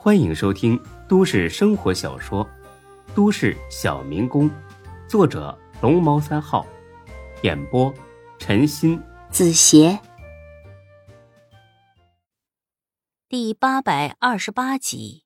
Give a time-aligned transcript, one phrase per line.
[0.00, 2.46] 欢迎收听都市生活小说
[3.16, 4.48] 《都市小民工》，
[5.08, 6.64] 作者龙猫三号，
[7.42, 7.92] 演播
[8.38, 9.98] 陈鑫、子邪，
[13.28, 15.24] 第八百二十八集。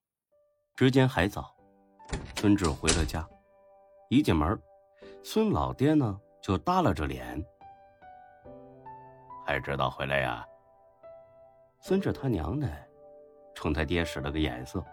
[0.76, 1.54] 时间还早，
[2.36, 3.28] 孙志回了家，
[4.08, 4.58] 一进门，
[5.22, 7.44] 孙老爹呢就耷拉着脸，
[9.44, 10.42] 还知道回来呀？
[11.78, 12.66] 孙志他娘的，
[13.54, 14.84] 冲他爹使了个眼色。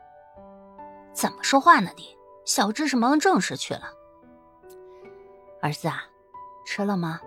[1.13, 2.17] 怎么说话呢你？
[2.45, 3.83] 小智是忙正事去了。
[5.61, 6.03] 儿子啊，
[6.65, 7.19] 吃了吗？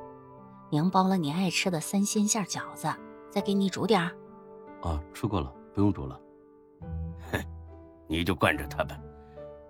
[0.71, 2.89] 娘包了你爱吃的三鲜馅饺子，
[3.31, 4.11] 再给你煮点儿。
[4.81, 6.19] 啊，吃过了，不用煮了。
[7.31, 7.39] 哼，
[8.09, 8.99] 你就惯着他吧。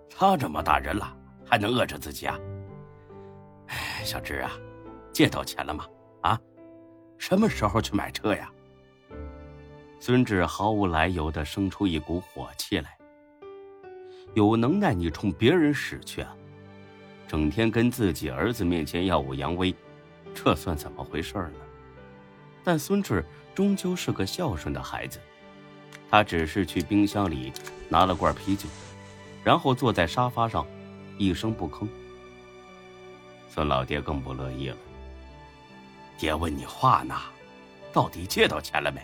[0.09, 2.39] 他这么大人了，还能饿着自己啊？
[3.67, 4.51] 哎，小智啊，
[5.11, 5.85] 借到钱了吗？
[6.21, 6.39] 啊，
[7.19, 8.49] 什么时候去买车呀？
[10.05, 12.97] 孙志毫无来由的生出一股火气来。
[14.33, 16.35] 有能耐你冲别人使去啊！
[17.25, 19.73] 整天跟自己儿子面前耀武扬威，
[20.35, 21.53] 这算怎么回事呢？
[22.65, 25.21] 但孙志终究是个孝顺的孩子，
[26.11, 27.53] 他只是去冰箱里
[27.87, 28.67] 拿了罐啤酒，
[29.41, 30.67] 然后坐在沙发上，
[31.17, 31.87] 一声不吭。
[33.47, 34.75] 孙老爹更不乐意了
[36.19, 37.15] ：“爹问你话呢，
[37.93, 39.01] 到底借到钱了没？”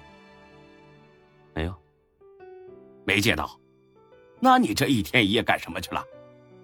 [3.09, 3.59] 没借到，
[4.39, 6.05] 那你这一天一夜干什么去了？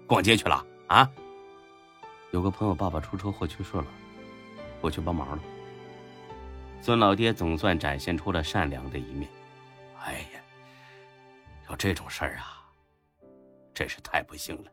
[0.06, 1.10] 逛街去了啊？
[2.30, 3.86] 有个朋友爸爸出车祸去世了，
[4.80, 5.42] 我去帮忙了。
[6.80, 9.28] 孙老爹总算展现出了善良的一面。
[9.98, 10.40] 哎呀，
[11.68, 12.62] 有这种事儿啊，
[13.74, 14.70] 真是太不幸了。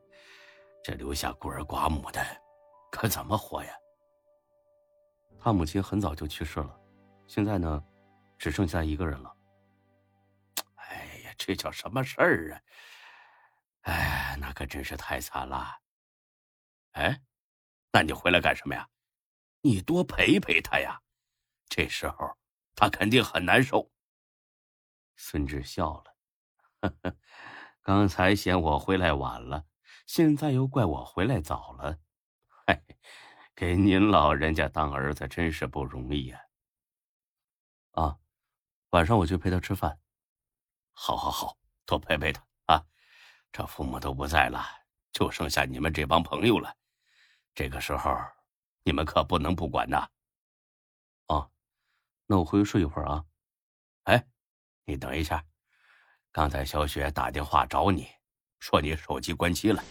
[0.84, 2.24] 这留下孤儿寡母的，
[2.92, 3.72] 可怎么活呀？
[5.40, 6.80] 他母亲很早就去世了，
[7.26, 7.84] 现在呢，
[8.38, 9.34] 只剩下一个人了。
[11.46, 12.62] 这叫什么事儿啊？
[13.82, 15.82] 哎，那可真是太惨了。
[16.92, 17.22] 哎，
[17.92, 18.88] 那你回来干什么呀？
[19.60, 21.02] 你多陪陪他呀。
[21.68, 22.38] 这时候
[22.76, 23.92] 他肯定很难受。
[25.18, 26.16] 孙志笑了，
[26.80, 27.18] 呵呵，
[27.82, 29.66] 刚才嫌我回来晚了，
[30.08, 32.00] 现在又怪我回来早了。
[32.66, 32.82] 嘿，
[33.54, 36.42] 给您老人家当儿子真是不容易呀。
[37.92, 38.18] 啊，
[38.92, 40.00] 晚上我去陪他吃饭。
[41.06, 42.82] 好，好，好，多陪陪他啊！
[43.52, 44.64] 这父母都不在了，
[45.12, 46.74] 就剩下你们这帮朋友了。
[47.54, 48.16] 这个时候，
[48.84, 50.08] 你们可不能不管呐。
[51.28, 51.52] 哦，
[52.26, 53.26] 那我回去睡一会儿啊。
[54.04, 54.26] 哎，
[54.86, 55.44] 你等一下，
[56.32, 58.08] 刚才小雪打电话找你，
[58.60, 59.84] 说你手机关机了。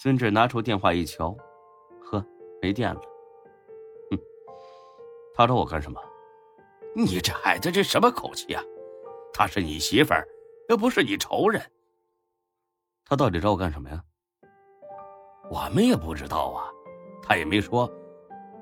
[0.00, 1.30] 孙志拿出电话一瞧，
[2.10, 2.26] 呵，
[2.60, 3.00] 没电了。
[4.10, 4.18] 哼，
[5.36, 6.02] 他找我干什么？
[6.96, 8.60] 你这孩子这什么口气啊？
[9.32, 10.26] 她是你媳妇儿，
[10.68, 11.62] 又不是你仇人。
[13.04, 14.02] 他到底找我干什么呀？
[15.50, 16.68] 我们也不知道啊，
[17.22, 17.90] 他也没说。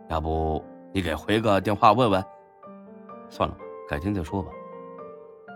[0.09, 2.25] 要不你给回个电话问问？
[3.29, 3.57] 算了，
[3.89, 4.53] 改天再说吧。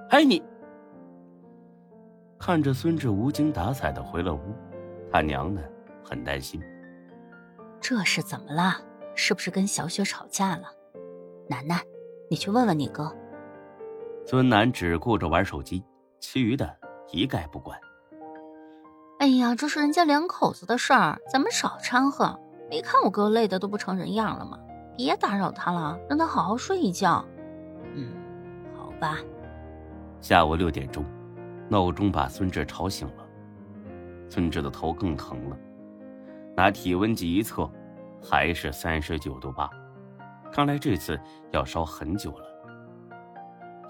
[0.09, 0.43] 哎，你
[2.37, 4.41] 看着孙志无精打采的回了屋，
[5.13, 5.63] 他娘的
[6.05, 6.61] 很担心。
[7.81, 8.83] 这是怎么了？
[9.15, 10.73] 是不是跟小雪吵架了？
[11.49, 11.81] 楠楠，
[12.29, 13.15] 你去问问你哥。
[14.31, 15.85] 孙楠只顾着玩手机，
[16.21, 16.73] 其余的
[17.11, 17.77] 一概不管。
[19.19, 22.39] 哎呀，这是人家两口子的事儿，咱们少掺和。
[22.71, 24.57] 没看我哥累的都不成人样了吗？
[24.97, 27.25] 别打扰他了，让他好好睡一觉。
[27.93, 28.13] 嗯，
[28.79, 29.19] 好吧。
[30.21, 31.05] 下午六点钟，
[31.69, 33.27] 闹钟把孙志吵醒了。
[34.29, 35.59] 孙志的头更疼了，
[36.57, 37.69] 拿体温计一测，
[38.23, 39.69] 还是三十九度八。
[40.53, 41.19] 看来这次
[41.51, 42.49] 要烧很久了。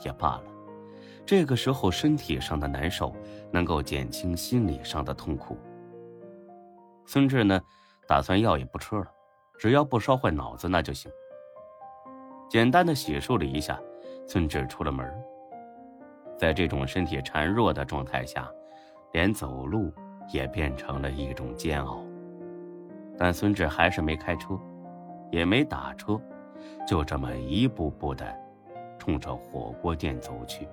[0.05, 0.45] 也罢了，
[1.27, 3.15] 这个时候身体上的难受
[3.51, 5.57] 能够减轻心理上的痛苦。
[7.07, 7.61] 孙志呢，
[8.07, 9.07] 打算药也不吃了，
[9.59, 11.11] 只要不烧坏脑子那就行。
[12.49, 13.81] 简单的洗漱了一下，
[14.27, 15.07] 孙志出了门。
[16.39, 18.51] 在这种身体孱弱的状态下，
[19.13, 19.93] 连走路
[20.33, 22.03] 也变成了一种煎熬。
[23.19, 24.59] 但孙志还是没开车，
[25.31, 26.19] 也没打车，
[26.87, 28.35] 就这么一步步的。
[29.01, 30.69] 冲着火锅店走去，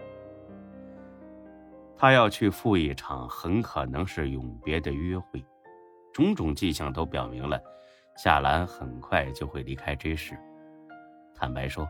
[1.98, 5.44] 他要去赴一场很可能是永别的约会，
[6.14, 7.60] 种种迹象都表明了，
[8.18, 10.38] 夏兰很快就会离开这世。
[11.34, 11.88] 坦白说，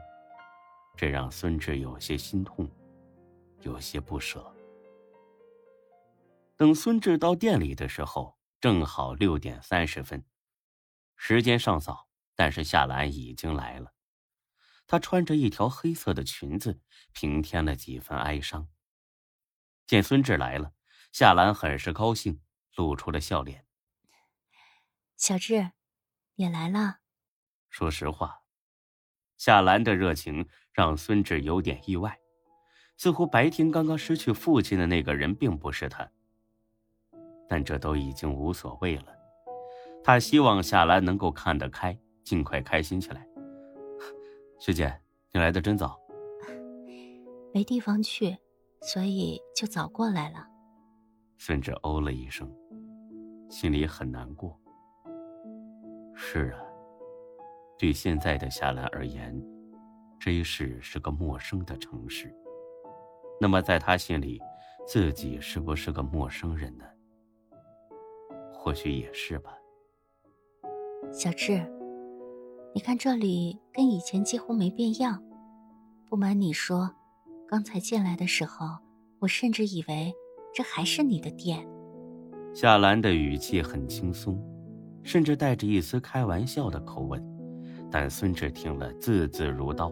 [0.95, 2.69] 这让孙志有些心痛，
[3.61, 4.45] 有些不舍。
[6.55, 10.23] 等孙志到店里的时候，正好六点三十分，
[11.15, 13.91] 时间尚早，但是夏兰已经来了。
[14.87, 16.79] 她穿着一条黑色的裙子，
[17.11, 18.69] 平添了几分哀伤。
[19.85, 20.73] 见孙志来了，
[21.11, 22.41] 夏兰很是高兴，
[22.75, 23.65] 露出了笑脸。
[25.17, 25.71] 小志，
[26.35, 26.99] 你来了。
[27.69, 28.43] 说实话，
[29.35, 32.19] 夏兰的热情让孙志有点意外，
[32.95, 36.09] 似乎白天刚刚失去父亲的那个人并不是他。
[37.49, 39.05] 但这都已经无所谓了，
[40.01, 43.26] 他希望夏兰能够看得开，尽快开心起来。
[44.59, 44.91] 学姐，
[45.31, 45.99] 你来的真早。
[47.53, 48.37] 没地方去，
[48.81, 50.47] 所以就早过来了。
[51.37, 52.51] 孙志哦了一声，
[53.49, 54.59] 心里很难过。
[56.15, 56.59] 是啊，
[57.77, 59.39] 对现在的夏兰而言
[60.19, 62.33] 这一世是个陌生的城市。
[63.39, 64.41] 那么，在他心里，
[64.87, 66.85] 自己是不是个陌生人呢？
[68.51, 69.55] 或许也是吧。
[71.11, 71.63] 小智，
[72.77, 75.19] 你看这里跟以前几乎没变样。
[76.07, 76.87] 不瞒你说，
[77.49, 78.67] 刚才进来的时候，
[79.17, 80.13] 我甚至以为
[80.53, 81.67] 这还是你的店。
[82.53, 84.39] 夏兰的语气很轻松。
[85.01, 87.19] 甚至带着一丝开玩笑的口吻，
[87.89, 89.91] 但孙志听了字字如刀，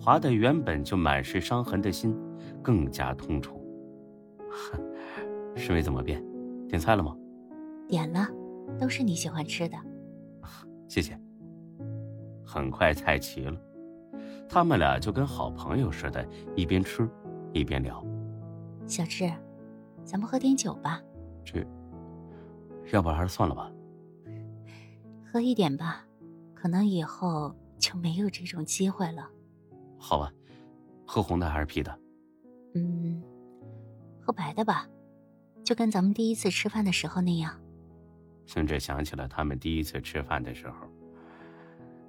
[0.00, 2.16] 划得原本就满是伤痕的心
[2.62, 3.60] 更加痛楚。
[4.48, 4.80] 哼
[5.58, 6.24] 是没怎么变，
[6.68, 7.16] 点菜了吗？
[7.88, 8.28] 点了，
[8.78, 9.76] 都是你喜欢吃的。
[10.86, 11.18] 谢谢。
[12.48, 13.60] 很快菜齐了，
[14.48, 17.06] 他们俩就跟好朋友似的，一边吃
[17.52, 18.02] 一边聊。
[18.86, 19.30] 小志，
[20.02, 20.98] 咱们喝点酒吧。
[21.44, 21.62] 这，
[22.90, 23.70] 要不还是算了吧。
[25.30, 26.06] 喝一点吧，
[26.54, 29.28] 可能以后就没有这种机会了。
[29.98, 30.32] 好吧，
[31.06, 31.98] 喝红的还是啤的？
[32.74, 33.22] 嗯，
[34.18, 34.88] 喝白的吧，
[35.62, 37.60] 就跟咱们第一次吃饭的时候那样。
[38.46, 40.86] 孙志想起了他们第一次吃饭的时候，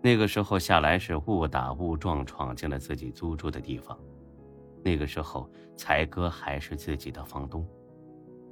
[0.02, 3.98] 那个时候夏来是误打误撞闯进了自己租住的地方，
[4.84, 7.68] 那个时候才哥还是自己的房东，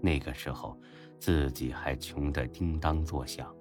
[0.02, 0.78] 那个时候
[1.18, 3.54] 自己还穷得叮当作响。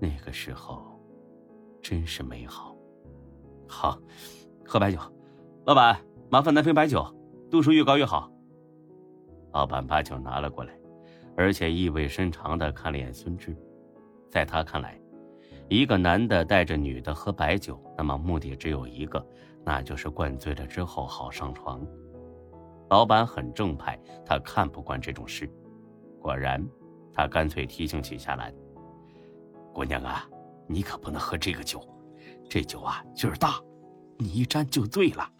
[0.00, 0.82] 那个时候，
[1.80, 2.76] 真是美好。
[3.68, 3.98] 好，
[4.64, 4.98] 喝白酒。
[5.64, 6.00] 老板，
[6.30, 7.04] 麻烦来瓶白酒，
[7.50, 8.30] 度数越高越好。
[9.52, 10.72] 老板把酒拿了过来，
[11.36, 13.56] 而且意味深长的看了眼孙志。
[14.30, 15.00] 在他看来，
[15.68, 19.24] 一个男的带着女的喝白酒，那么目的只有一个，
[19.64, 21.86] 那就是灌醉了之后好上床。
[22.88, 25.46] 老板很正派，他看不惯这种事。
[26.20, 26.66] 果然，
[27.12, 28.52] 他干脆提醒起夏兰。
[29.74, 30.26] 姑娘啊，
[30.66, 31.86] 你可不能喝这个酒，
[32.48, 33.60] 这酒啊劲儿大，
[34.16, 35.30] 你一沾就醉了，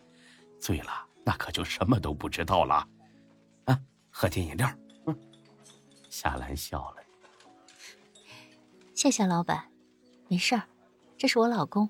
[0.60, 0.90] 醉了
[1.24, 2.86] 那可就什么都不知道了。
[3.64, 3.80] 啊，
[4.10, 4.68] 喝点饮料。
[6.10, 6.96] 夏兰笑了。
[8.94, 9.64] 谢谢老板，
[10.28, 10.62] 没事儿，
[11.16, 11.88] 这是我老公，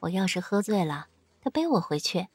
[0.00, 1.06] 我要是喝醉了，
[1.40, 2.26] 他背我回去。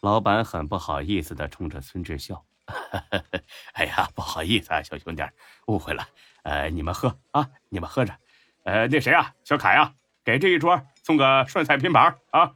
[0.00, 2.44] 老板很不好意思的冲着孙志笑。
[3.74, 5.22] 哎呀，不好意思啊，小兄弟，
[5.66, 6.06] 误会了。
[6.42, 8.16] 呃，你们喝啊，你们喝着。
[8.64, 12.54] 呃，那谁啊，小凯啊，给这一桌送个涮菜拼盘啊！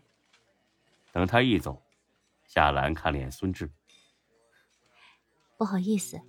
[1.13, 1.83] 等他一走，
[2.47, 3.71] 夏兰看脸孙志，
[5.59, 6.21] 不好意思，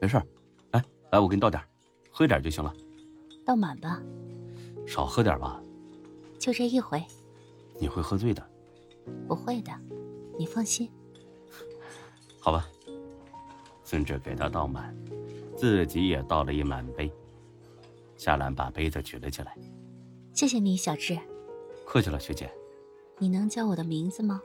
[0.00, 0.16] 没事
[0.72, 1.62] 来来，我给你倒点，
[2.10, 2.72] 喝一点就行了。
[3.46, 4.00] 倒满吧，
[4.86, 5.62] 少喝点吧。
[6.38, 7.02] 就这一回。
[7.78, 8.50] 你会喝醉的。
[9.26, 9.72] 不会的，
[10.38, 10.90] 你放心。
[12.40, 12.68] 好吧。
[13.84, 14.96] 孙志给他倒满，
[15.56, 17.12] 自己也倒了一满杯。
[18.16, 19.56] 夏兰把杯子举了起来，
[20.32, 21.18] 谢谢你，小智。
[21.84, 22.50] 客气了，学姐。
[23.18, 24.40] 你能叫我的名字吗？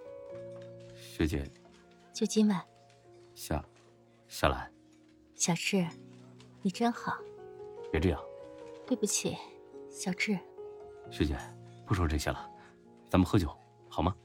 [0.96, 1.50] 学姐。
[2.14, 2.62] 就今晚。
[3.36, 3.64] 夏，
[4.28, 4.72] 夏兰。
[5.36, 5.88] 小智，
[6.62, 7.18] 你真好。
[7.92, 8.20] 别这样。
[8.86, 9.38] 对不起，
[9.98, 10.38] 小智。
[11.10, 11.36] 学姐，
[11.84, 12.48] 不说这些了，
[13.10, 13.50] 咱们喝酒
[13.90, 14.16] 好吗？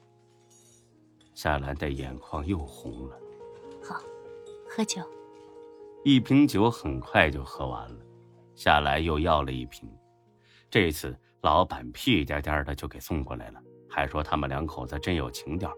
[1.32, 3.18] 夏兰的眼眶又红了。
[3.82, 3.98] 好，
[4.68, 5.00] 喝酒。
[6.04, 8.04] 一瓶酒很快就喝完了。
[8.54, 9.90] 夏兰又要了一瓶，
[10.68, 15.74] 这次老板屁颠颠的就给送过来了，还说他们两口子真有情调。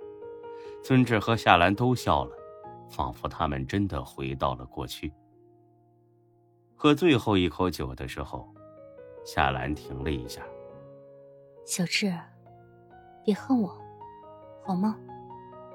[0.82, 2.36] 孙志和夏兰都笑了，
[2.90, 5.12] 仿佛他们真的回到了过去。
[6.74, 8.52] 喝最后一口酒的时候，
[9.24, 10.46] 夏兰停了一下
[11.64, 12.12] ：“小智，
[13.24, 13.76] 别恨我，
[14.62, 14.98] 好吗？”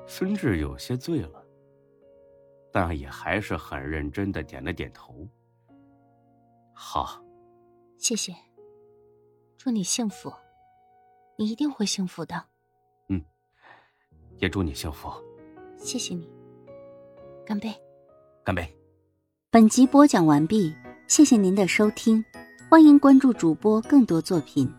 [0.06, 1.44] 孙志有些醉了，
[2.72, 5.28] 但也还是很认真的点了点头。
[6.74, 7.22] 好，
[7.98, 8.34] 谢谢。
[9.58, 10.32] 祝你幸福，
[11.38, 12.44] 你一定会幸福的。
[13.10, 13.22] 嗯，
[14.38, 15.12] 也祝你幸福。
[15.78, 16.30] 谢谢你，
[17.46, 17.70] 干杯！
[18.44, 18.68] 干杯！
[19.50, 20.74] 本集播讲完毕，
[21.08, 22.24] 谢谢您的收听，
[22.70, 24.72] 欢迎关注主播更多作品。